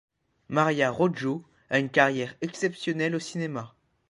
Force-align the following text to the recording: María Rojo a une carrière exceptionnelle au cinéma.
María 0.49 0.89
Rojo 0.89 1.43
a 1.69 1.77
une 1.77 1.89
carrière 1.91 2.33
exceptionnelle 2.41 3.15
au 3.15 3.19
cinéma. 3.19 3.75